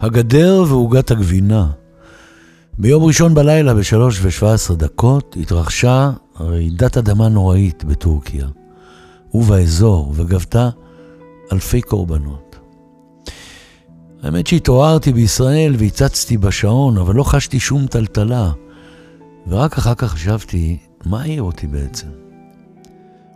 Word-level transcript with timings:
הגדר 0.00 0.64
ועוגת 0.68 1.10
הגבינה. 1.10 1.70
ביום 2.78 3.04
ראשון 3.04 3.34
בלילה 3.34 3.74
בשלוש 3.74 4.20
ושבע 4.22 4.52
עשרה 4.52 4.76
דקות 4.76 5.36
התרחשה 5.40 6.10
רעידת 6.40 6.96
אדמה 6.96 7.28
נוראית 7.28 7.84
בטורקיה 7.84 8.46
ובאזור 9.34 10.12
וגבתה 10.16 10.68
אלפי 11.52 11.80
קורבנות. 11.80 12.56
האמת 14.22 14.46
שהתעוררתי 14.46 15.12
בישראל 15.12 15.74
והצצתי 15.78 16.38
בשעון, 16.38 16.98
אבל 16.98 17.14
לא 17.14 17.22
חשתי 17.22 17.60
שום 17.60 17.86
טלטלה. 17.86 18.50
ורק 19.46 19.78
אחר 19.78 19.94
כך 19.94 20.12
חשבתי, 20.12 20.78
מה 21.06 21.22
העיר 21.22 21.42
אותי 21.42 21.66
בעצם? 21.66 22.08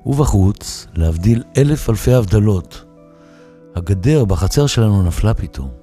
ובחוץ, 0.07 0.87
להבדיל 0.95 1.43
אלף 1.57 1.91
אלפי 1.91 2.13
הבדלות, 2.15 2.85
הגדר 3.75 4.25
בחצר 4.25 4.67
שלנו 4.67 5.03
נפלה 5.03 5.35
פתאום. 5.35 5.82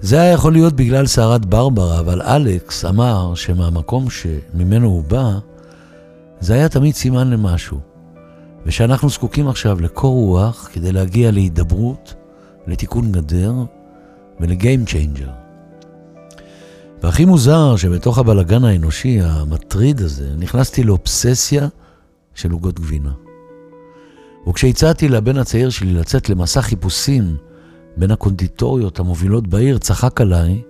זה 0.00 0.20
היה 0.20 0.32
יכול 0.32 0.52
להיות 0.52 0.72
בגלל 0.72 1.06
סערת 1.06 1.46
ברברה, 1.46 2.00
אבל 2.00 2.22
אלכס 2.22 2.84
אמר 2.84 3.34
שמהמקום 3.34 4.10
שממנו 4.10 4.88
הוא 4.88 5.04
בא, 5.04 5.38
זה 6.40 6.54
היה 6.54 6.68
תמיד 6.68 6.94
סימן 6.94 7.30
למשהו, 7.30 7.80
ושאנחנו 8.66 9.08
זקוקים 9.08 9.48
עכשיו 9.48 9.80
לקור 9.80 10.14
רוח 10.14 10.68
כדי 10.72 10.92
להגיע 10.92 11.30
להידברות, 11.30 12.14
לתיקון 12.66 13.12
גדר 13.12 13.52
ול 14.40 14.55
game 14.55 14.84
changer. 14.84 15.30
והכי 17.02 17.24
מוזר 17.24 17.76
שבתוך 17.76 18.18
הבלגן 18.18 18.64
האנושי 18.64 19.20
המטריד 19.22 20.00
הזה, 20.00 20.30
נכנסתי 20.38 20.82
לאובססיה 20.82 21.68
של 22.34 22.50
עוגות 22.50 22.80
גבינה. 22.80 23.12
וכשהצעתי 24.48 25.08
לבן 25.08 25.38
הצעיר 25.38 25.70
שלי 25.70 25.94
לצאת 25.94 26.28
למסע 26.28 26.62
חיפושים 26.62 27.36
בין 27.98 28.10
הקונדיטוריות 28.10 28.98
המובילות 28.98 29.46
בעיר, 29.46 29.78
צחק 29.78 30.20
עליי 30.20 30.62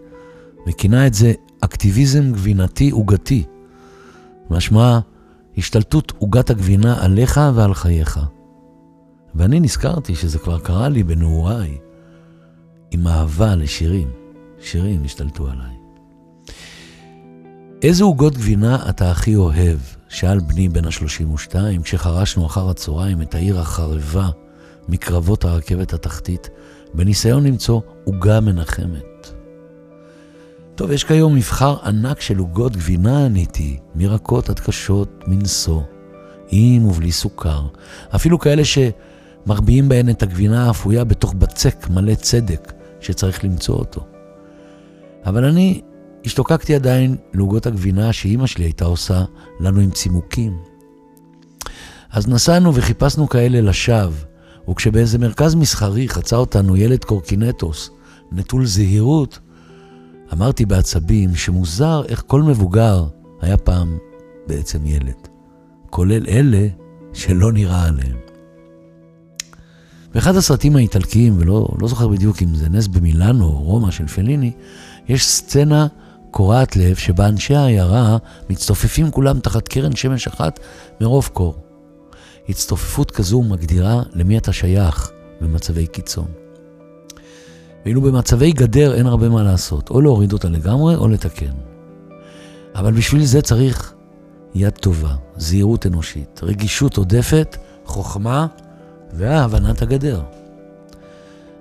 וכינה 0.69 1.07
את 1.07 1.15
זה 1.15 1.33
אקטיביזם 1.61 2.33
גבינתי 2.33 2.91
עוגתי. 2.91 3.45
משמע, 4.51 4.99
השתלטות 5.59 6.13
עוגת 6.19 6.51
הגבינה 6.51 7.05
עליך 7.05 7.41
ועל 7.55 7.75
חייך. 7.75 8.21
ואני 9.35 9.61
נזכרתי 9.61 10.15
שזה 10.15 10.39
כבר 10.39 10.59
קרה 10.59 10.89
לי 10.89 11.03
בנעוריי, 11.03 11.79
עם 12.91 13.07
אהבה 13.07 13.55
לשירים. 13.55 14.09
שירים 14.61 15.05
השתלטו 15.05 15.49
עליי. 15.51 15.77
איזה 17.83 18.05
עוגות 18.05 18.35
גבינה 18.35 18.89
אתה 18.89 19.11
הכי 19.11 19.37
אוהב? 19.37 19.79
שאל 20.09 20.41
בני 20.41 20.69
בן 20.69 20.85
ה-32, 20.85 21.55
כשחרשנו 21.83 22.47
אחר 22.47 22.69
הצהריים 22.69 23.23
את 23.23 23.35
העיר 23.35 23.61
החרבה 23.61 24.29
מקרבות 24.89 25.45
הרכבת 25.45 25.93
התחתית, 25.93 26.49
בניסיון 26.95 27.47
למצוא 27.47 27.81
עוגה 28.05 28.41
מנחמת. 28.41 29.33
טוב, 30.75 30.91
יש 30.91 31.05
כיום 31.05 31.35
מבחר 31.35 31.77
ענק 31.85 32.21
של 32.21 32.39
עוגות 32.39 32.77
גבינה, 32.77 33.25
עניתי, 33.25 33.79
מרקות 33.95 34.51
עד 34.51 34.61
קשות 34.61 35.25
מנשוא, 35.27 35.83
עם 36.51 36.85
ובלי 36.85 37.13
סוכר, 37.13 37.63
אפילו 38.15 38.39
כאלה 38.39 38.63
שמחביאים 38.65 39.89
בהן 39.89 40.11
את 40.11 40.23
הגבינה 40.23 40.67
האפויה 40.67 41.05
בתוך 41.05 41.33
בצק 41.33 41.89
מלא 41.91 42.15
צדק, 42.15 42.73
שצריך 43.01 43.45
למצוא 43.45 43.75
אותו. 43.75 44.07
אבל 45.27 45.45
אני 45.45 45.81
השתוקקתי 46.25 46.75
עדיין 46.75 47.17
לעוגות 47.35 47.67
הגבינה 47.67 48.13
שאימא 48.13 48.47
שלי 48.47 48.65
הייתה 48.65 48.85
עושה 48.85 49.25
לנו 49.61 49.81
עם 49.81 49.91
צימוקים. 49.91 50.57
אז 52.13 52.29
נסענו 52.29 52.75
וחיפשנו 52.75 53.29
כאלה 53.29 53.61
לשווא, 53.61 54.28
וכשבאיזה 54.71 55.19
מרכז 55.19 55.55
מסחרי 55.55 56.09
חצה 56.09 56.37
אותנו 56.37 56.77
ילד 56.77 57.05
קורקינטוס, 57.05 57.91
נטול 58.33 58.67
זהירות, 58.67 59.39
אמרתי 60.33 60.67
בעצבים 60.67 61.35
שמוזר 61.35 62.03
איך 62.09 62.23
כל 62.27 62.43
מבוגר 62.43 63.05
היה 63.41 63.57
פעם 63.57 63.99
בעצם 64.47 64.87
ילד, 64.87 65.29
כולל 65.91 66.27
אלה 66.29 66.69
שלא 67.13 67.53
נראה 67.53 67.85
עליהם. 67.85 68.17
באחד 70.15 70.37
הסרטים 70.37 70.77
האיטלקיים, 70.77 71.35
ולא 71.39 71.69
לא 71.79 71.89
זוכר 71.89 72.09
בדיוק 72.09 72.43
אם 72.43 72.55
זה 72.55 72.69
נס 72.69 72.87
במילאנו 72.87 73.45
או 73.45 73.63
רומא 73.63 73.91
של 73.91 74.07
פליני, 74.07 74.53
יש 75.09 75.27
סצנה 75.27 75.87
קורעת 76.31 76.77
לב 76.77 76.97
שבה 76.97 77.29
אנשי 77.29 77.55
העיירה 77.55 78.17
מצטופפים 78.51 79.11
כולם 79.11 79.41
תחת 79.41 79.69
קרן 79.69 79.97
שמש 79.97 80.27
אחת 80.27 80.61
מרוב 81.01 81.31
קור. 81.33 81.68
הצטופפות 82.49 83.11
כזו 83.11 83.43
מגדירה 83.43 84.03
למי 84.15 84.39
אתה 84.39 84.53
שייך 84.53 85.11
במצבי 85.41 85.87
קיצון. 85.87 86.27
ואילו 87.85 88.03
במצבי 88.03 88.53
גדר 88.53 88.95
אין 88.95 89.07
הרבה 89.07 89.29
מה 89.29 89.43
לעשות, 89.43 89.91
או 89.91 90.01
להוריד 90.01 90.33
אותה 90.33 90.49
לגמרי 90.49 90.97
או 90.97 91.09
לתקן. 91.09 91.53
אבל 92.75 92.93
בשביל 92.93 93.25
זה 93.25 93.43
צריך 93.43 93.95
יד 94.55 94.73
טובה, 94.73 95.15
זהירות 95.37 95.87
אנושית, 95.87 96.41
רגישות 96.43 96.97
עודפת, 96.97 97.57
חוכמה 97.85 98.47
והבנת 99.13 99.83
הגדר. 99.83 100.23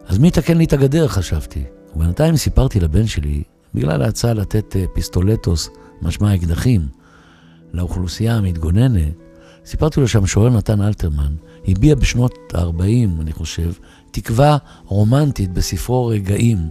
אז 0.07 0.17
מי 0.17 0.27
יתקן 0.27 0.57
לי 0.57 0.65
את 0.65 0.73
הגדר, 0.73 1.07
חשבתי. 1.07 1.63
ובינתיים 1.95 2.37
סיפרתי 2.37 2.79
לבן 2.79 3.07
שלי, 3.07 3.43
בגלל 3.73 4.01
ההצעה 4.01 4.33
לתת 4.33 4.75
אה, 4.75 4.85
פיסטולטוס, 4.93 5.69
משמע 6.01 6.35
אקדחים, 6.35 6.87
לאוכלוסייה 7.73 8.35
המתגוננת, 8.35 9.13
סיפרתי 9.67 9.99
לו 9.99 10.07
שהמשורר 10.07 10.49
נתן 10.49 10.81
אלתרמן 10.81 11.35
הביע 11.67 11.95
בשנות 11.95 12.33
ה-40, 12.53 13.21
אני 13.21 13.33
חושב, 13.33 13.71
תקווה 14.11 14.57
רומנטית 14.85 15.53
בספרו 15.53 16.07
רגעים, 16.07 16.69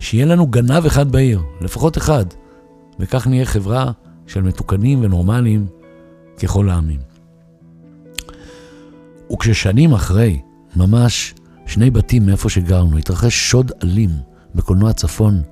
שיהיה 0.00 0.26
לנו 0.26 0.46
גנב 0.46 0.86
אחד 0.86 1.12
בעיר, 1.12 1.42
לפחות 1.60 1.98
אחד, 1.98 2.24
וכך 2.98 3.26
נהיה 3.26 3.44
חברה 3.44 3.92
של 4.26 4.42
מתוקנים 4.42 5.02
ונורמליים 5.02 5.66
ככל 6.42 6.68
העמים. 6.68 7.00
וכששנים 9.32 9.92
אחרי, 9.92 10.40
ממש 10.76 11.34
שני 11.66 11.90
בתים 11.90 12.26
מאיפה 12.26 12.48
שגרנו, 12.48 12.98
התרחש 12.98 13.50
שוד 13.50 13.72
אלים 13.82 14.10
בקולנוע 14.54 14.92
צפון, 14.92 15.42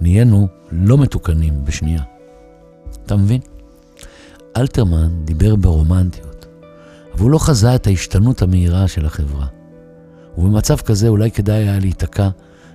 נהיינו 0.00 0.48
לא 0.72 0.98
מתוקנים 0.98 1.64
בשנייה. 1.64 2.02
אתה 3.06 3.16
מבין? 3.16 3.40
אלתרמן 4.56 5.24
דיבר 5.24 5.56
ברומנטיות, 5.56 6.46
אבל 7.12 7.22
הוא 7.22 7.30
לא 7.30 7.38
חזה 7.38 7.74
את 7.74 7.86
ההשתנות 7.86 8.42
המהירה 8.42 8.88
של 8.88 9.06
החברה. 9.06 9.46
ובמצב 10.38 10.76
כזה 10.76 11.08
אולי 11.08 11.30
כדאי 11.30 11.56
היה 11.56 11.78
להיתקע 11.78 12.28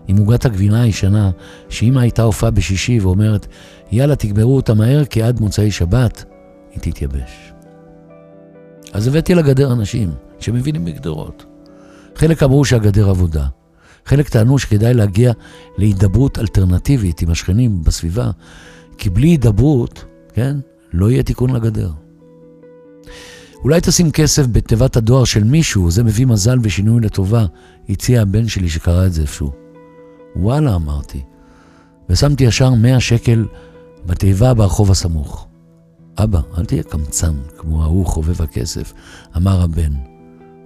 עם 0.07 0.17
עוגת 0.17 0.45
הגבינה 0.45 0.81
הישנה, 0.81 1.31
שאמא 1.69 1.99
הייתה 1.99 2.21
הופעה 2.23 2.51
בשישי 2.51 2.99
ואומרת, 2.99 3.47
יאללה, 3.91 4.15
תגמרו 4.15 4.55
אותה 4.55 4.73
מהר, 4.73 5.05
כי 5.05 5.23
עד 5.23 5.39
מוצאי 5.39 5.71
שבת 5.71 6.23
היא 6.71 6.79
תתייבש. 6.81 7.53
אז 8.93 9.07
הבאתי 9.07 9.35
לגדר 9.35 9.73
אנשים 9.73 10.11
שמבינים 10.39 10.85
בגדרות. 10.85 11.45
חלק 12.15 12.43
אמרו 12.43 12.65
שהגדר 12.65 13.09
עבודה, 13.09 13.45
חלק 14.05 14.29
טענו 14.29 14.59
שכדאי 14.59 14.93
להגיע 14.93 15.31
להידברות 15.77 16.39
אלטרנטיבית 16.39 17.21
עם 17.21 17.31
השכנים 17.31 17.83
בסביבה, 17.83 18.31
כי 18.97 19.09
בלי 19.09 19.27
הידברות, 19.27 20.05
כן, 20.33 20.57
לא 20.95 21.11
יהיה 21.11 21.23
תיקון 21.23 21.49
לגדר. 21.49 21.91
אולי 23.63 23.81
תשים 23.81 24.11
כסף 24.11 24.45
בתיבת 24.51 24.97
הדואר 24.97 25.23
של 25.23 25.43
מישהו, 25.43 25.91
זה 25.91 26.03
מביא 26.03 26.25
מזל 26.25 26.57
ושינוי 26.61 27.01
לטובה, 27.01 27.45
הציע 27.89 28.21
הבן 28.21 28.47
שלי 28.47 28.69
שקרא 28.69 29.05
את 29.05 29.13
זה 29.13 29.21
איפשהו. 29.21 29.51
וואלה, 30.35 30.75
אמרתי. 30.75 31.21
ושמתי 32.09 32.43
ישר 32.43 32.73
100 32.73 32.99
שקל 32.99 33.45
בתיבה 34.05 34.53
ברחוב 34.53 34.91
הסמוך. 34.91 35.47
אבא, 36.17 36.39
אל 36.57 36.65
תהיה 36.65 36.83
קמצן 36.83 37.33
כמו 37.57 37.83
ההוא 37.83 38.05
חובב 38.05 38.41
הכסף, 38.41 38.93
אמר 39.37 39.61
הבן. 39.61 39.91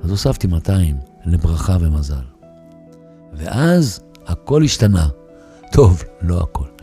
אז 0.04 0.10
הוספתי 0.10 0.48
200 0.48 0.96
לברכה 1.26 1.78
ומזל. 1.80 2.24
ואז 3.34 4.00
הכל 4.26 4.64
השתנה. 4.64 5.08
טוב, 5.72 6.04
לא 6.22 6.40
הכל. 6.42 6.79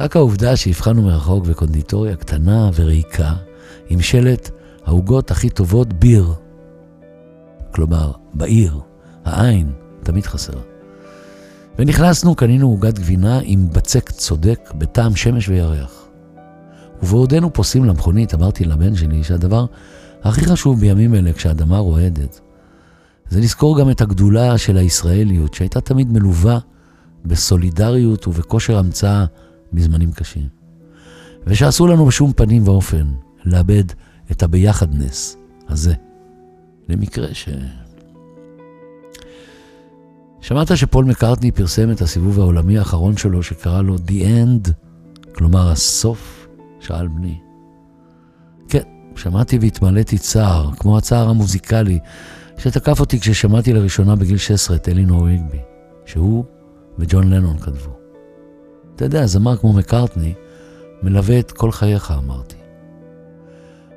רק 0.00 0.16
העובדה 0.16 0.56
שהבחנו 0.56 1.02
מרחוק 1.02 1.46
בקונדיטוריה 1.46 2.16
קטנה 2.16 2.70
וריקה, 2.74 3.34
עם 3.88 4.00
שלט 4.00 4.50
העוגות 4.84 5.30
הכי 5.30 5.50
טובות 5.50 5.92
ביר. 5.92 6.34
כלומר, 7.74 8.12
בעיר, 8.34 8.80
העין 9.24 9.72
תמיד 10.02 10.26
חסרה. 10.26 10.60
ונכנסנו, 11.78 12.34
קנינו 12.34 12.68
עוגת 12.68 12.98
גבינה 12.98 13.40
עם 13.42 13.70
בצק 13.70 14.10
צודק 14.10 14.72
בטעם 14.74 15.16
שמש 15.16 15.48
וירח. 15.48 16.08
ובעודנו 17.02 17.52
פוסעים 17.52 17.84
למכונית, 17.84 18.34
אמרתי 18.34 18.64
לבן 18.64 18.94
שלי 18.96 19.24
שהדבר 19.24 19.66
הכי 20.22 20.44
חשוב 20.44 20.80
בימים 20.80 21.14
אלה 21.14 21.32
כשהאדמה 21.32 21.78
רועדת, 21.78 22.40
זה 23.28 23.40
לזכור 23.40 23.80
גם 23.80 23.90
את 23.90 24.00
הגדולה 24.00 24.58
של 24.58 24.76
הישראליות, 24.76 25.54
שהייתה 25.54 25.80
תמיד 25.80 26.12
מלווה 26.12 26.58
בסולידריות 27.24 28.28
ובכושר 28.28 28.78
המצאה 28.78 29.24
בזמנים 29.72 30.12
קשים. 30.12 30.48
ושאסור 31.46 31.88
לנו 31.88 32.06
בשום 32.06 32.32
פנים 32.32 32.68
ואופן 32.68 33.06
לאבד 33.44 33.84
את 34.30 34.42
הביחדנס 34.42 35.36
הזה, 35.68 35.94
למקרה 36.88 37.34
ש... 37.34 37.48
שמעת 40.40 40.76
שפול 40.76 41.04
מקארטני 41.04 41.50
פרסם 41.50 41.90
את 41.90 42.02
הסיבוב 42.02 42.40
העולמי 42.40 42.78
האחרון 42.78 43.16
שלו 43.16 43.42
שקרא 43.42 43.82
לו 43.82 43.96
The 43.96 44.10
End, 44.10 44.70
כלומר 45.34 45.70
הסוף? 45.70 46.48
שאל 46.80 47.08
בני. 47.08 47.38
כן, 48.68 48.82
שמעתי 49.16 49.58
והתמלאתי 49.60 50.18
צער, 50.18 50.70
כמו 50.78 50.98
הצער 50.98 51.28
המוזיקלי, 51.28 51.98
שתקף 52.58 53.00
אותי 53.00 53.20
כששמעתי 53.20 53.72
לראשונה 53.72 54.16
בגיל 54.16 54.36
16 54.36 54.76
את 54.76 54.88
אלינור 54.88 55.26
ריגבי, 55.26 55.60
שהוא 56.06 56.44
וג'ון 56.98 57.30
לנון 57.30 57.58
כתבו. 57.58 57.99
אתה 59.00 59.06
יודע, 59.06 59.26
זמר 59.26 59.56
כמו 59.56 59.72
מקארטני 59.72 60.34
מלווה 61.02 61.38
את 61.38 61.52
כל 61.52 61.72
חייך, 61.72 62.14
אמרתי. 62.18 62.56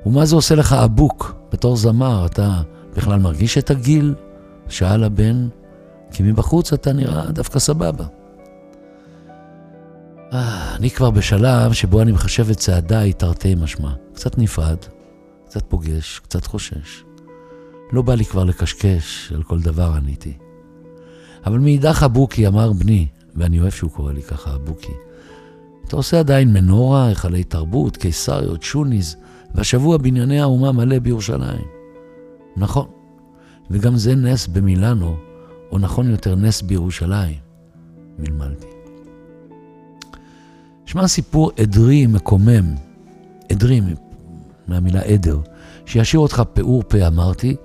ומה 0.06 0.26
זה 0.26 0.36
עושה 0.36 0.56
לך 0.56 0.74
אבוק 0.74 1.36
בתור 1.52 1.76
זמר? 1.76 2.26
אתה 2.26 2.62
בכלל 2.96 3.20
מרגיש 3.20 3.58
את 3.58 3.72
הגיל? 3.72 4.14
שאל 4.70 5.04
הבן, 5.04 5.48
כי 6.12 6.24
מבחוץ 6.24 6.74
אתה 6.74 6.94
נראה 6.94 7.32
דווקא 7.32 7.60
סבבה. 7.60 8.06
אה, 10.34 10.76
אני 10.76 10.90
כבר 10.90 11.12
בשלב 11.12 11.74
שבו 11.74 12.02
אני 12.02 12.12
מחשב 12.12 12.50
את 12.50 12.58
צעדיי 12.58 13.14
תרתי 13.14 13.56
משמע. 13.56 13.94
קצת 14.14 14.38
נפרד, 14.38 14.78
קצת 15.46 15.64
פוגש, 15.70 16.20
קצת 16.20 16.46
חושש. 16.46 17.04
לא 17.92 18.02
בא 18.02 18.16
לי 18.16 18.26
כבר 18.26 18.44
לקשקש 18.44 19.32
על 19.36 19.44
כל 19.44 19.60
דבר 19.60 19.92
עניתי. 19.96 20.34
אבל 21.46 21.60
מאידך 21.60 22.04
הבוקי 22.04 22.48
אמר 22.48 22.74
בני, 22.74 23.08
ואני 23.36 23.60
אוהב 23.60 23.72
שהוא 23.72 23.92
קורא 23.92 24.14
לי 24.14 24.24
ככה, 24.24 24.52
הבוקי, 24.52 24.94
אתה 25.88 25.96
עושה 25.96 26.20
עדיין 26.20 26.54
מנורה, 26.54 27.08
היכלי 27.08 27.44
תרבות, 27.44 27.98
קיסריות, 27.98 28.64
שוניז, 28.64 29.16
והשבוע 29.56 29.98
בנייני 29.98 30.42
האומה 30.42 30.72
מלא 30.72 31.00
בירושלים. 31.00 31.66
נכון, 32.58 32.88
וגם 33.72 33.96
זה 33.96 34.16
נס 34.16 34.48
במילאנו, 34.48 35.16
או 35.72 35.80
נכון 35.80 36.12
יותר 36.12 36.36
נס 36.36 36.62
בירושלים, 36.62 37.36
מלמלתי. 38.20 38.68
שמע 40.86 41.08
סיפור 41.08 41.52
עדרי 41.60 42.08
מקומם, 42.08 42.76
עדרי 43.52 43.82
מהמילה 44.68 45.02
עדר, 45.02 45.40
שישאיר 45.86 46.20
אותך 46.20 46.44
פעור 46.54 46.84
פה 46.88 47.08
אמרתי, 47.08 47.56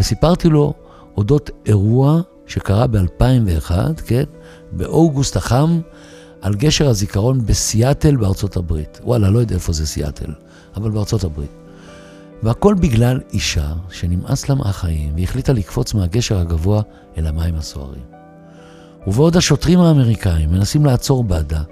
וסיפרתי 0.00 0.48
לו 0.48 0.74
אודות 1.16 1.50
אירוע 1.66 2.20
שקרה 2.48 2.86
ב-2001, 2.86 3.72
כן, 4.06 4.24
באוגוסט 4.72 5.36
החם, 5.36 5.80
על 6.40 6.54
גשר 6.54 6.88
הזיכרון 6.88 7.46
בסיאטל 7.46 8.16
בארצות 8.16 8.56
הברית. 8.56 9.00
וואלה, 9.04 9.30
לא 9.30 9.38
יודע 9.38 9.54
איפה 9.54 9.72
זה 9.72 9.86
סיאטל, 9.86 10.32
אבל 10.76 10.90
בארצות 10.90 11.24
הברית. 11.24 11.50
והכל 12.42 12.74
בגלל 12.74 13.20
אישה 13.32 13.72
שנמאס 13.90 14.48
לה 14.48 14.54
מהחיים 14.54 15.12
והחליטה 15.16 15.52
לקפוץ 15.52 15.94
מהגשר 15.94 16.38
הגבוה 16.38 16.82
אל 17.18 17.26
המים 17.26 17.54
הסוערים. 17.54 18.02
ובעוד 19.06 19.36
השוטרים 19.36 19.80
האמריקאים 19.80 20.50
מנסים 20.50 20.86
לעצור 20.86 21.24
בדה, 21.24 21.62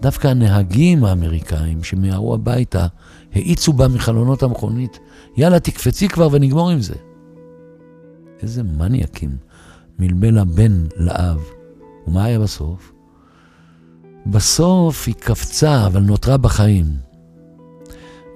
דווקא 0.00 0.28
הנהגים 0.28 1.04
האמריקאים 1.04 1.84
שמיהרו 1.84 2.34
הביתה 2.34 2.86
האיצו 3.34 3.72
בה 3.72 3.88
מחלונות 3.88 4.42
המכונית, 4.42 4.98
יאללה, 5.36 5.60
תקפצי 5.60 6.08
כבר 6.08 6.28
ונגמור 6.32 6.70
עם 6.70 6.80
זה. 6.80 6.94
איזה 8.42 8.62
מניאקים, 8.62 9.36
מלבל 9.98 10.38
הבן 10.38 10.84
לאב. 10.96 11.40
ומה 12.06 12.24
היה 12.24 12.38
בסוף? 12.38 12.92
בסוף 14.26 15.06
היא 15.06 15.14
קפצה, 15.14 15.86
אבל 15.86 16.00
נותרה 16.00 16.36
בחיים. 16.36 16.86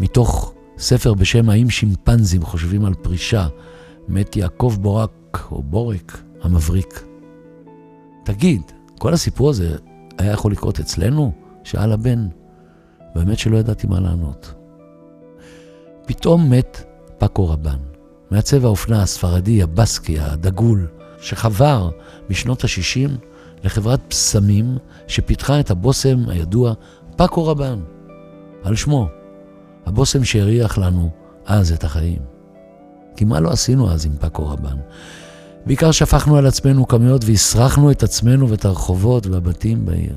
מתוך 0.00 0.54
ספר 0.78 1.14
בשם 1.14 1.50
האם 1.50 1.70
שימפנזים 1.70 2.42
חושבים 2.42 2.84
על 2.84 2.94
פרישה, 2.94 3.48
מת 4.08 4.36
יעקב 4.36 4.76
בורק, 4.80 5.46
או 5.50 5.62
בורק, 5.62 6.22
המבריק. 6.42 7.04
תגיד, 8.24 8.62
כל 8.98 9.14
הסיפור 9.14 9.50
הזה 9.50 9.76
היה 10.18 10.32
יכול 10.32 10.52
לקרות 10.52 10.80
אצלנו? 10.80 11.32
שאל 11.64 11.92
הבן. 11.92 12.28
באמת 13.14 13.38
שלא 13.38 13.56
ידעתי 13.56 13.86
מה 13.86 14.00
לענות. 14.00 14.54
פתאום 16.06 16.50
מת 16.50 16.82
פאקו 17.18 17.48
רבן, 17.48 17.78
מעצב 18.30 18.64
האופנה 18.64 19.02
הספרדי, 19.02 19.62
הבסקי, 19.62 20.20
הדגול, 20.20 20.86
שחבר 21.20 21.90
בשנות 22.28 22.64
ה-60 22.64 23.10
לחברת 23.64 24.00
פסמים 24.08 24.78
שפיתחה 25.06 25.60
את 25.60 25.70
הבושם 25.70 26.28
הידוע 26.28 26.72
פאקו 27.16 27.46
רבן, 27.46 27.80
על 28.62 28.76
שמו. 28.76 29.08
הבושם 29.86 30.24
שהריח 30.24 30.78
לנו 30.78 31.10
אז 31.46 31.72
את 31.72 31.84
החיים. 31.84 32.18
כי 33.16 33.24
מה 33.24 33.40
לא 33.40 33.50
עשינו 33.50 33.90
אז 33.90 34.06
עם 34.06 34.12
פאקו 34.20 34.48
רבן? 34.48 34.76
בעיקר 35.66 35.90
שפכנו 35.90 36.36
על 36.36 36.46
עצמנו 36.46 36.88
כמויות 36.88 37.24
והסרחנו 37.24 37.90
את 37.90 38.02
עצמנו 38.02 38.48
ואת 38.48 38.64
הרחובות 38.64 39.26
והבתים 39.26 39.86
בעיר. 39.86 40.16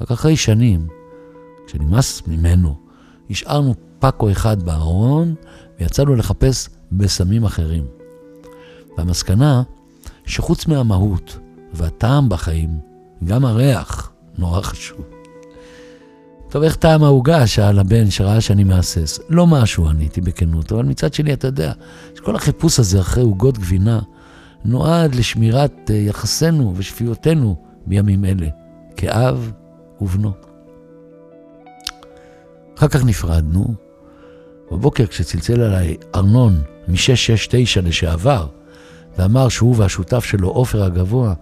רק 0.00 0.10
אחרי 0.10 0.36
שנים, 0.36 0.86
כשנמאס 1.66 2.22
ממנו, 2.26 2.74
השארנו 3.30 3.74
פאקו 3.98 4.30
אחד 4.30 4.62
בארון 4.62 5.34
ויצאנו 5.80 6.14
לחפש 6.14 6.68
בסמים 6.92 7.44
אחרים. 7.44 7.84
והמסקנה, 8.98 9.62
שחוץ 10.28 10.66
מהמהות 10.66 11.38
והטעם 11.72 12.28
בחיים, 12.28 12.78
גם 13.24 13.44
הריח 13.44 14.12
נורא 14.38 14.60
חשוב. 14.60 15.00
טוב, 16.50 16.62
איך 16.62 16.76
טעם 16.76 17.04
העוגה? 17.04 17.46
שאל 17.46 17.78
הבן 17.78 18.10
שראה 18.10 18.40
שאני 18.40 18.64
מהסס. 18.64 19.20
לא 19.28 19.46
משהו, 19.46 19.88
עניתי 19.88 20.20
בכנות, 20.20 20.72
אבל 20.72 20.84
מצד 20.84 21.14
שני, 21.14 21.32
אתה 21.32 21.46
יודע, 21.46 21.72
שכל 22.14 22.36
החיפוש 22.36 22.78
הזה 22.78 23.00
אחרי 23.00 23.22
עוגות 23.22 23.58
גבינה 23.58 24.00
נועד 24.64 25.14
לשמירת 25.14 25.90
אה, 25.90 25.96
יחסינו 25.96 26.74
ושפיותנו 26.76 27.56
בימים 27.86 28.24
אלה, 28.24 28.48
כאב 28.96 29.52
ובנו. 30.00 30.32
אחר 32.78 32.88
כך 32.88 33.04
נפרדנו. 33.04 33.74
בבוקר 34.72 35.06
כשצלצל 35.06 35.62
אליי 35.62 35.96
ארנון 36.14 36.60
מ-669 36.88 37.80
לשעבר, 37.82 38.46
ואמר 39.18 39.48
שהוא 39.48 39.74
והשותף 39.78 40.24
שלו, 40.24 40.48
עופר 40.48 40.82
הגבוה, 40.84 41.34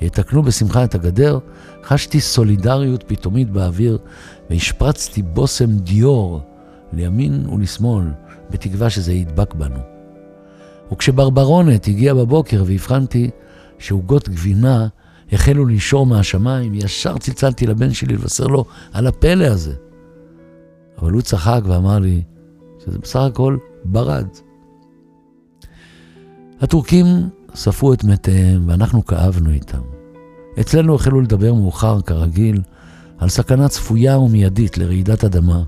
יתקנו 0.00 0.42
בשמחה 0.42 0.84
את 0.84 0.94
הגדר, 0.94 1.38
חשתי 1.84 2.20
סולידריות 2.20 3.04
פתאומית 3.06 3.50
באוויר, 3.50 3.98
והשפרצתי 4.50 5.22
בושם 5.22 5.78
דיור 5.78 6.40
לימין 6.92 7.46
ולשמאל, 7.46 8.04
בתקווה 8.50 8.90
שזה 8.90 9.12
ידבק 9.12 9.54
בנו. 9.54 9.78
וכשברברונת 10.92 11.86
הגיע 11.86 12.14
בבוקר 12.14 12.64
והבחנתי 12.66 13.30
שעוגות 13.78 14.28
גבינה 14.28 14.88
החלו 15.32 15.66
לנשור 15.66 16.06
מהשמיים, 16.06 16.74
ישר 16.74 17.18
צלצלתי 17.18 17.66
לבן 17.66 17.92
שלי 17.92 18.14
לבשר 18.14 18.46
לו 18.46 18.64
על 18.92 19.06
הפלא 19.06 19.44
הזה. 19.44 19.74
אבל 20.98 21.12
הוא 21.12 21.22
צחק 21.22 21.60
ואמר 21.64 21.98
לי 21.98 22.22
שזה 22.84 22.98
בסך 22.98 23.20
הכל 23.20 23.56
ברד. 23.84 24.26
הטורקים 26.62 27.06
ספרו 27.54 27.92
את 27.92 28.04
מתיהם 28.04 28.68
ואנחנו 28.68 29.06
כאבנו 29.06 29.50
איתם. 29.50 29.80
אצלנו 30.60 30.94
החלו 30.94 31.20
לדבר 31.20 31.54
מאוחר, 31.54 32.00
כרגיל, 32.00 32.60
על 33.18 33.28
סכנה 33.28 33.68
צפויה 33.68 34.18
ומיידית 34.18 34.78
לרעידת 34.78 35.24
אדמה, 35.24 35.62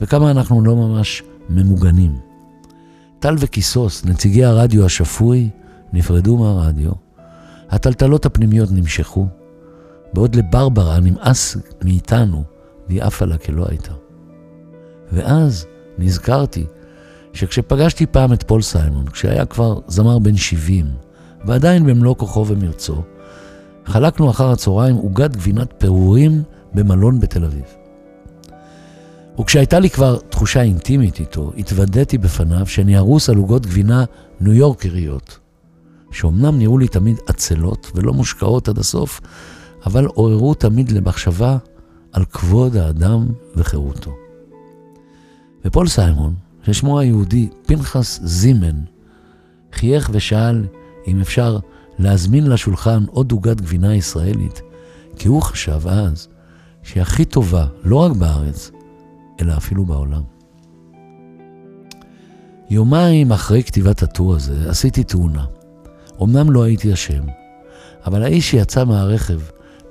וכמה 0.00 0.30
אנחנו 0.30 0.64
לא 0.64 0.76
ממש 0.76 1.22
ממוגנים. 1.48 2.16
טל 3.18 3.34
וקיסוס, 3.38 4.04
נציגי 4.04 4.44
הרדיו 4.44 4.84
השפוי, 4.84 5.50
נפרדו 5.92 6.36
מהרדיו. 6.36 6.92
הטלטלות 7.70 8.26
הפנימיות 8.26 8.70
נמשכו, 8.70 9.26
בעוד 10.12 10.34
לברברה 10.34 11.00
נמאס 11.00 11.56
מאיתנו, 11.84 12.44
והיא 12.88 13.02
עפה 13.02 13.24
לה 13.24 13.38
כלא 13.38 13.66
הייתה. 13.68 13.92
ואז 15.12 15.66
נזכרתי 15.98 16.66
שכשפגשתי 17.32 18.06
פעם 18.06 18.32
את 18.32 18.42
פול 18.42 18.62
סיימון, 18.62 19.06
כשהיה 19.08 19.44
כבר 19.44 19.78
זמר 19.86 20.18
בן 20.18 20.36
70, 20.36 20.86
ועדיין 21.44 21.86
במלוא 21.86 22.16
כוחו 22.16 22.46
ומרצו, 22.48 23.02
חלקנו 23.86 24.30
אחר 24.30 24.50
הצהריים 24.50 24.96
עוגת 24.96 25.36
גבינת 25.36 25.74
פירורים 25.78 26.42
במלון 26.74 27.20
בתל 27.20 27.44
אביב. 27.44 27.64
וכשהייתה 29.40 29.78
לי 29.78 29.90
כבר 29.90 30.18
תחושה 30.18 30.62
אינטימית 30.62 31.20
איתו, 31.20 31.52
התוודעתי 31.58 32.18
בפניו 32.18 32.66
שאני 32.66 32.98
ארוס 32.98 33.30
על 33.30 33.36
עוגות 33.36 33.66
גבינה 33.66 34.04
ניו 34.40 34.52
יורקריות, 34.52 35.38
שאומנם 36.10 36.58
נראו 36.58 36.78
לי 36.78 36.88
תמיד 36.88 37.16
עצלות 37.26 37.92
ולא 37.94 38.12
מושקעות 38.12 38.68
עד 38.68 38.78
הסוף, 38.78 39.20
אבל 39.86 40.06
עוררו 40.06 40.54
תמיד 40.54 40.92
למחשבה 40.92 41.56
על 42.12 42.24
כבוד 42.24 42.76
האדם 42.76 43.26
וחירותו. 43.56 44.10
ופול 45.64 45.88
סיימון, 45.88 46.34
ששמו 46.66 46.98
היהודי 46.98 47.48
פנחס 47.66 48.20
זימן, 48.22 48.80
חייך 49.72 50.10
ושאל 50.12 50.66
אם 51.06 51.20
אפשר 51.20 51.58
להזמין 51.98 52.46
לשולחן 52.46 53.04
עוד 53.10 53.32
עוגת 53.32 53.60
גבינה 53.60 53.94
ישראלית, 53.94 54.62
כי 55.16 55.28
הוא 55.28 55.42
חשב 55.42 55.88
אז 55.88 56.28
שהיא 56.82 57.02
הכי 57.02 57.24
טובה, 57.24 57.66
לא 57.84 57.96
רק 57.96 58.12
בארץ, 58.12 58.70
אלא 59.40 59.56
אפילו 59.56 59.84
בעולם. 59.84 60.22
יומיים 62.70 63.32
אחרי 63.32 63.62
כתיבת 63.62 64.02
הטור 64.02 64.34
הזה 64.34 64.70
עשיתי 64.70 65.04
תאונה. 65.04 65.44
אמנם 66.22 66.50
לא 66.50 66.62
הייתי 66.62 66.92
אשם, 66.92 67.22
אבל 68.06 68.22
האיש 68.22 68.50
שיצא 68.50 68.84
מהרכב 68.84 69.40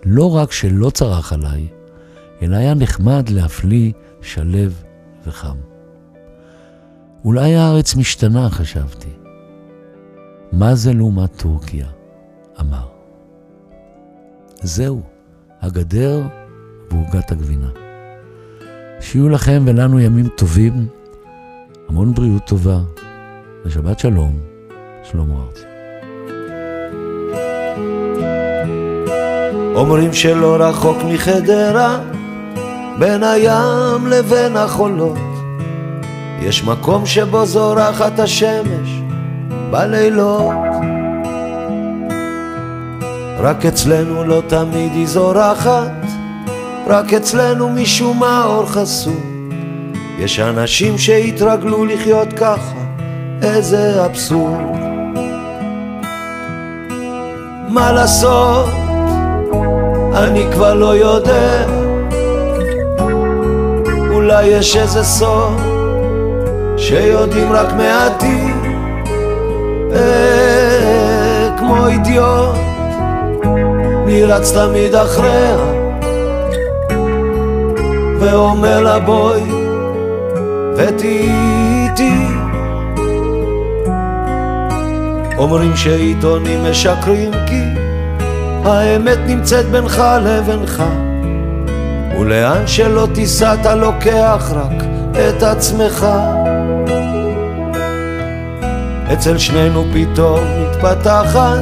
לא 0.05 0.35
רק 0.35 0.51
שלא 0.51 0.89
צרח 0.89 1.33
עליי, 1.33 1.67
אלא 2.41 2.55
היה 2.55 2.73
נחמד 2.73 3.29
להפליא, 3.29 3.91
שלב 4.21 4.83
וחם. 5.27 5.70
אולי 7.25 7.55
הארץ 7.55 7.95
משתנה, 7.95 8.49
חשבתי. 8.49 9.09
מה 10.51 10.75
זה 10.75 10.93
לעומת 10.93 11.35
טורקיה? 11.35 11.85
אמר. 12.59 12.87
זהו, 14.61 15.01
הגדר 15.61 16.21
ועוגת 16.91 17.31
הגבינה. 17.31 17.69
שיהיו 18.99 19.29
לכם 19.29 19.63
ולנו 19.65 19.99
ימים 19.99 20.27
טובים, 20.27 20.87
המון 21.89 22.13
בריאות 22.13 22.45
טובה, 22.45 22.79
ושבת 23.65 23.99
שלום, 23.99 24.39
שלמה 25.03 25.35
ארצי. 25.47 25.63
אומרים 29.75 30.13
שלא 30.13 30.55
רחוק 30.59 30.97
מחדרה, 31.13 31.99
בין 32.99 33.23
הים 33.23 34.07
לבין 34.07 34.57
החולות, 34.57 35.30
יש 36.41 36.63
מקום 36.63 37.05
שבו 37.05 37.45
זורחת 37.45 38.19
השמש 38.19 39.01
בלילות. 39.71 40.55
רק 43.39 43.65
אצלנו 43.65 44.23
לא 44.23 44.41
תמיד 44.47 44.91
היא 44.91 45.07
זורחת, 45.07 45.91
רק 46.87 47.13
אצלנו 47.13 47.69
משום 47.69 48.19
מה 48.19 48.45
אור 48.45 48.65
חסום. 48.65 49.49
יש 50.19 50.39
אנשים 50.39 50.97
שהתרגלו 50.97 51.85
לחיות 51.85 52.33
ככה, 52.33 52.75
איזה 53.41 54.05
אבסורד. 54.05 54.59
מה 57.69 57.91
לעשות? 57.91 58.69
אני 60.13 60.45
כבר 60.51 60.73
לא 60.73 60.95
יודע 60.95 61.65
אולי 64.11 64.45
יש 64.45 64.77
איזה 64.77 65.03
סוד 65.03 65.70
שיודעים 66.81 67.51
רק 67.51 67.73
מעטים 67.73 68.61
אה, 69.93 71.49
כמו 71.57 71.87
אידיוט 71.87 72.55
נרץ 74.05 74.53
תמיד 74.53 74.95
אחריה 74.95 75.57
ואומר 78.19 78.81
לה 78.81 78.99
בואי 78.99 79.41
ותהיי 80.77 81.29
איתי. 81.83 82.27
אומרים 85.37 85.75
שעיתונים 85.75 86.63
משקרים 86.63 87.31
כי 87.47 87.63
האמת 88.65 89.17
נמצאת 89.27 89.65
בינך 89.65 90.03
לבינך 90.21 90.83
ולאן 92.19 92.67
שלא 92.67 93.07
תיסע 93.13 93.53
אתה 93.53 93.75
לוקח 93.75 94.51
רק 94.55 94.83
את 95.11 95.43
עצמך 95.43 96.07
אצל 99.13 99.37
שנינו 99.37 99.85
פתאום 99.93 100.39
מתפתחת 100.61 101.59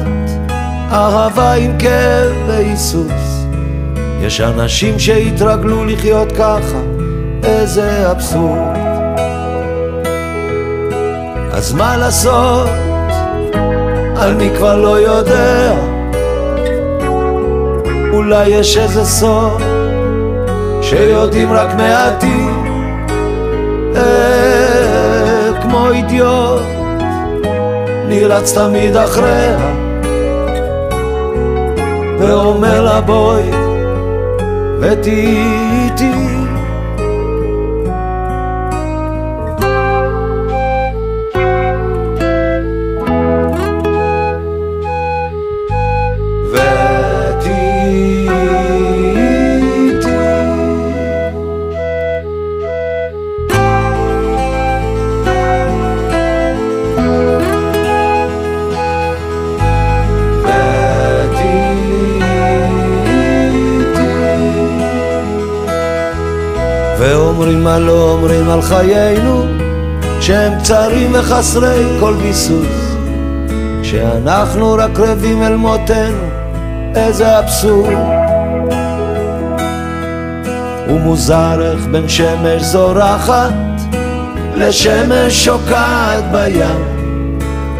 אהבה 0.92 1.52
עם 1.52 1.78
כאב 1.78 2.32
והיסוס. 2.46 3.46
יש 4.20 4.40
אנשים 4.40 4.98
שהתרגלו 4.98 5.84
לחיות 5.84 6.32
ככה, 6.32 6.80
איזה 7.44 8.10
אבסורד. 8.10 8.76
אז 11.52 11.72
מה 11.72 11.96
לעשות? 11.96 12.68
אני 14.16 14.50
כבר 14.56 14.76
לא 14.76 15.00
יודע? 15.00 15.74
אולי 18.12 18.48
יש 18.48 18.76
איזה 18.76 19.04
סוד 19.04 19.62
שיודעים 20.82 21.52
רק 21.52 21.74
מעטים 21.74 22.64
אה, 23.96 25.62
כמו 25.62 25.90
אידיוט 25.90 26.79
נרץ 28.10 28.58
תמיד 28.58 28.96
אחריה. 28.96 29.74
ואומר 32.18 32.82
לה 32.82 33.00
בואי 33.00 33.50
ותהיי 34.80 35.44
איתי 35.84 36.39
על 68.60 68.66
חיינו 68.66 69.44
שהם 70.20 70.58
קצרים 70.60 71.10
וחסרי 71.14 71.84
כל 72.00 72.14
ביסוס. 72.14 72.96
שאנחנו 73.82 74.72
רק 74.78 74.98
רבים 74.98 75.42
אל 75.42 75.56
מותנו 75.56 76.26
איזה 76.94 77.38
אבסורד. 77.38 77.94
ומוזר 80.88 81.72
איך 81.72 81.86
בין 81.86 82.08
שמש 82.08 82.62
זורחת 82.62 83.52
לשמש 84.54 85.44
שוקעת 85.44 86.24
בים. 86.32 86.84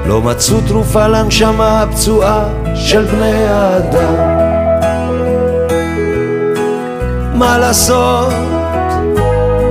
לא 0.07 0.21
מצאו 0.21 0.61
תרופה 0.61 1.07
לנשמה 1.07 1.83
הפצועה 1.83 2.45
של 2.75 3.05
בני 3.05 3.45
האדם. 3.49 4.15
מה 7.35 7.59
לעשות? 7.59 8.50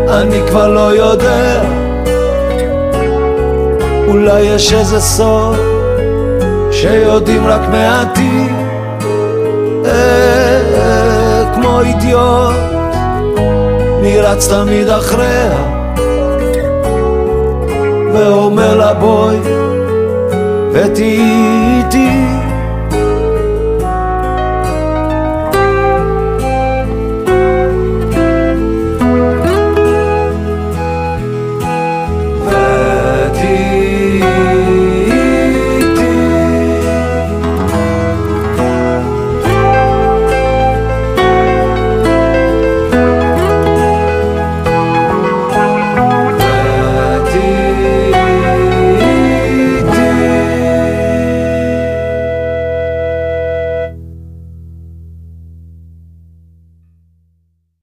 אני 0.09 0.41
כבר 0.47 0.67
לא 0.67 0.95
יודע. 0.95 1.61
אולי 4.07 4.41
יש 4.41 4.73
איזה 4.73 4.99
סוד 4.99 5.55
שיודעים 6.71 7.47
רק 7.47 7.61
מעטים. 7.71 8.55
אה, 9.85 11.43
כמו 11.55 11.81
אידיוט 11.81 12.55
נרץ 14.01 14.47
תמיד 14.47 14.89
אחריה. 14.89 15.79
ואומר 18.13 18.75
לה 18.77 18.93
בואי 18.93 19.37
ותהיי 20.73 21.21
איתי 21.77 22.48